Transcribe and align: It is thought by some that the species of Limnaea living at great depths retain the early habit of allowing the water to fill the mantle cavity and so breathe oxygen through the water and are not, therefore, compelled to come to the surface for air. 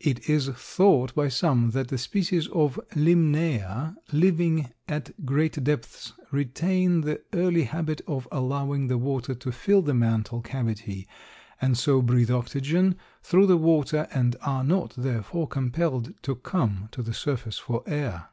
It 0.00 0.28
is 0.28 0.48
thought 0.50 1.14
by 1.14 1.28
some 1.28 1.70
that 1.70 1.88
the 1.88 1.96
species 1.96 2.46
of 2.48 2.78
Limnaea 2.94 3.96
living 4.12 4.70
at 4.86 5.24
great 5.24 5.64
depths 5.64 6.12
retain 6.30 7.00
the 7.00 7.22
early 7.32 7.62
habit 7.64 8.02
of 8.06 8.28
allowing 8.30 8.88
the 8.88 8.98
water 8.98 9.34
to 9.36 9.50
fill 9.50 9.80
the 9.80 9.94
mantle 9.94 10.42
cavity 10.42 11.08
and 11.58 11.78
so 11.78 12.02
breathe 12.02 12.30
oxygen 12.30 12.96
through 13.22 13.46
the 13.46 13.56
water 13.56 14.08
and 14.12 14.36
are 14.42 14.62
not, 14.62 14.92
therefore, 14.94 15.48
compelled 15.48 16.12
to 16.24 16.34
come 16.34 16.90
to 16.92 17.02
the 17.02 17.14
surface 17.14 17.56
for 17.56 17.82
air. 17.86 18.28